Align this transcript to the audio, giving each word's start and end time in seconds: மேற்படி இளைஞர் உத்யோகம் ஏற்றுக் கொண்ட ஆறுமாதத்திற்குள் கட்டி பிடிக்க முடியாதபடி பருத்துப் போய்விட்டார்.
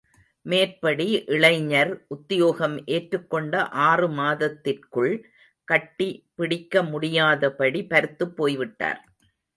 மேற்படி 0.45 1.23
இளைஞர் 1.25 2.05
உத்யோகம் 2.15 2.81
ஏற்றுக் 2.85 3.29
கொண்ட 3.29 3.69
ஆறுமாதத்திற்குள் 3.73 5.23
கட்டி 5.67 6.09
பிடிக்க 6.35 6.83
முடியாதபடி 6.83 7.85
பருத்துப் 7.85 8.35
போய்விட்டார். 8.35 9.01